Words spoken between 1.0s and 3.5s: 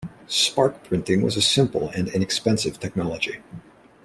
was a simple and inexpensive technology.